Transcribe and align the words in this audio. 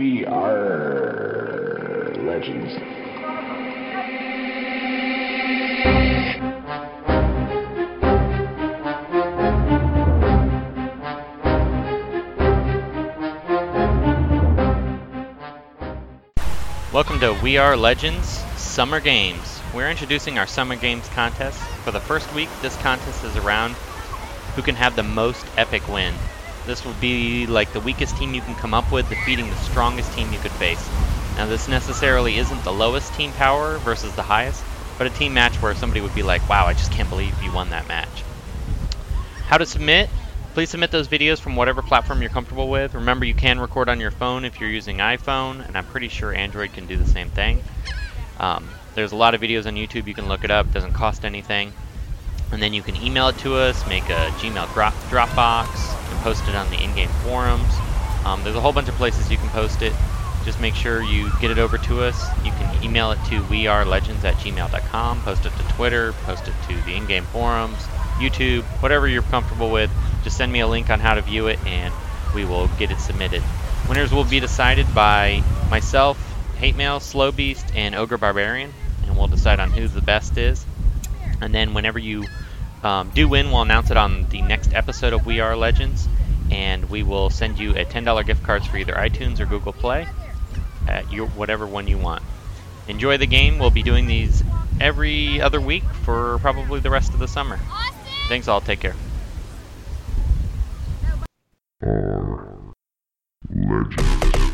We 0.00 0.24
are 0.24 2.14
legends. 2.20 2.72
Welcome 16.94 17.20
to 17.20 17.38
We 17.42 17.58
Are 17.58 17.76
Legends 17.76 18.26
Summer 18.56 19.00
Games. 19.00 19.60
We're 19.74 19.90
introducing 19.90 20.38
our 20.38 20.46
Summer 20.46 20.76
Games 20.76 21.06
contest. 21.10 21.60
For 21.84 21.90
the 21.90 22.00
first 22.00 22.34
week, 22.34 22.48
this 22.62 22.74
contest 22.78 23.22
is 23.22 23.36
around 23.36 23.74
who 24.56 24.62
can 24.62 24.76
have 24.76 24.96
the 24.96 25.02
most 25.02 25.44
epic 25.58 25.86
win. 25.88 26.14
This 26.66 26.84
will 26.84 26.94
be 26.94 27.46
like 27.46 27.72
the 27.72 27.80
weakest 27.80 28.16
team 28.16 28.34
you 28.34 28.40
can 28.40 28.54
come 28.54 28.74
up 28.74 28.92
with 28.92 29.08
defeating 29.08 29.48
the 29.48 29.56
strongest 29.56 30.12
team 30.12 30.32
you 30.32 30.38
could 30.38 30.52
face. 30.52 30.88
Now 31.36 31.46
this 31.46 31.68
necessarily 31.68 32.36
isn't 32.36 32.64
the 32.64 32.72
lowest 32.72 33.14
team 33.14 33.32
power 33.32 33.78
versus 33.78 34.14
the 34.14 34.22
highest, 34.22 34.62
but 34.98 35.06
a 35.06 35.10
team 35.10 35.32
match 35.32 35.60
where 35.62 35.74
somebody 35.74 36.00
would 36.00 36.14
be 36.14 36.22
like, 36.22 36.46
wow, 36.48 36.66
I 36.66 36.74
just 36.74 36.92
can't 36.92 37.08
believe 37.08 37.42
you 37.42 37.52
won 37.52 37.70
that 37.70 37.88
match. 37.88 38.22
How 39.46 39.58
to 39.58 39.66
submit? 39.66 40.10
Please 40.54 40.70
submit 40.70 40.90
those 40.90 41.08
videos 41.08 41.40
from 41.40 41.56
whatever 41.56 41.80
platform 41.80 42.20
you're 42.20 42.30
comfortable 42.30 42.68
with. 42.68 42.94
Remember, 42.94 43.24
you 43.24 43.34
can 43.34 43.60
record 43.60 43.88
on 43.88 44.00
your 44.00 44.10
phone 44.10 44.44
if 44.44 44.60
you're 44.60 44.68
using 44.68 44.98
iPhone, 44.98 45.66
and 45.66 45.76
I'm 45.76 45.86
pretty 45.86 46.08
sure 46.08 46.34
Android 46.34 46.72
can 46.72 46.86
do 46.86 46.96
the 46.96 47.06
same 47.06 47.30
thing. 47.30 47.62
Um, 48.38 48.68
there's 48.94 49.12
a 49.12 49.16
lot 49.16 49.34
of 49.34 49.40
videos 49.40 49.66
on 49.66 49.76
YouTube. 49.76 50.06
You 50.06 50.14
can 50.14 50.28
look 50.28 50.44
it 50.44 50.50
up. 50.50 50.72
Doesn't 50.72 50.92
cost 50.92 51.24
anything. 51.24 51.72
And 52.52 52.60
then 52.60 52.72
you 52.72 52.82
can 52.82 52.96
email 52.96 53.28
it 53.28 53.38
to 53.38 53.54
us, 53.54 53.86
make 53.86 54.04
a 54.04 54.30
Gmail 54.38 54.72
drop, 54.74 54.94
Dropbox, 55.08 55.68
and 56.10 56.20
post 56.20 56.46
it 56.48 56.54
on 56.54 56.68
the 56.70 56.82
in-game 56.82 57.08
forums. 57.22 57.72
Um, 58.24 58.42
there's 58.42 58.56
a 58.56 58.60
whole 58.60 58.72
bunch 58.72 58.88
of 58.88 58.94
places 58.96 59.30
you 59.30 59.36
can 59.36 59.48
post 59.50 59.82
it. 59.82 59.92
Just 60.44 60.60
make 60.60 60.74
sure 60.74 61.02
you 61.02 61.30
get 61.40 61.50
it 61.50 61.58
over 61.58 61.78
to 61.78 62.02
us. 62.02 62.26
You 62.44 62.50
can 62.52 62.84
email 62.84 63.12
it 63.12 63.18
to 63.26 63.40
wearelegends 63.42 64.24
at 64.24 64.34
gmail.com, 64.36 65.22
post 65.22 65.46
it 65.46 65.52
to 65.56 65.62
Twitter, 65.74 66.12
post 66.24 66.48
it 66.48 66.54
to 66.68 66.74
the 66.82 66.94
in-game 66.96 67.24
forums, 67.24 67.78
YouTube, 68.18 68.62
whatever 68.82 69.06
you're 69.06 69.22
comfortable 69.22 69.70
with. 69.70 69.90
Just 70.24 70.36
send 70.36 70.50
me 70.50 70.60
a 70.60 70.66
link 70.66 70.90
on 70.90 70.98
how 70.98 71.14
to 71.14 71.22
view 71.22 71.46
it, 71.46 71.58
and 71.66 71.92
we 72.34 72.44
will 72.44 72.68
get 72.78 72.90
it 72.90 72.98
submitted. 72.98 73.42
Winners 73.88 74.12
will 74.12 74.24
be 74.24 74.40
decided 74.40 74.92
by 74.94 75.42
myself, 75.70 76.18
Hate 76.56 76.76
Mail, 76.76 77.00
Slow 77.00 77.32
Beast, 77.32 77.66
and 77.74 77.94
Ogre 77.94 78.18
Barbarian, 78.18 78.72
and 79.04 79.16
we'll 79.16 79.26
decide 79.26 79.60
on 79.60 79.70
who 79.70 79.88
the 79.88 80.02
best 80.02 80.36
is. 80.36 80.64
And 81.40 81.54
then 81.54 81.74
whenever 81.74 81.98
you 81.98 82.24
um, 82.82 83.10
do 83.14 83.28
win, 83.28 83.50
we'll 83.50 83.62
announce 83.62 83.90
it 83.90 83.96
on 83.96 84.28
the 84.30 84.42
next 84.42 84.72
episode 84.72 85.12
of 85.12 85.26
We 85.26 85.40
Are 85.40 85.56
Legends, 85.56 86.08
and 86.50 86.88
we 86.88 87.02
will 87.02 87.30
send 87.30 87.58
you 87.58 87.70
a 87.72 87.84
$10 87.84 88.26
gift 88.26 88.42
cards 88.42 88.66
for 88.66 88.76
either 88.76 88.94
iTunes 88.94 89.40
or 89.40 89.46
Google 89.46 89.72
Play 89.72 90.06
at 90.88 91.10
your 91.12 91.28
whatever 91.28 91.66
one 91.66 91.86
you 91.86 91.98
want. 91.98 92.22
Enjoy 92.88 93.16
the 93.16 93.26
game. 93.26 93.58
We'll 93.58 93.70
be 93.70 93.82
doing 93.82 94.06
these 94.06 94.42
every 94.80 95.40
other 95.40 95.60
week 95.60 95.84
for 96.02 96.38
probably 96.38 96.80
the 96.80 96.90
rest 96.90 97.12
of 97.12 97.20
the 97.20 97.28
summer. 97.28 97.58
Thanks 98.28 98.48
all. 98.48 98.60
Take 98.60 98.80
care. 98.80 98.96
Legends. 103.52 104.49